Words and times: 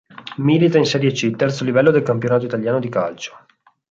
Milita 0.37 0.79
in 0.79 0.85
Serie 0.85 1.11
C, 1.13 1.29
terzo 1.35 1.63
livello 1.63 1.91
del 1.91 2.01
campionato 2.01 2.45
italiano 2.45 2.79
di 2.79 2.89
calcio. 2.89 3.37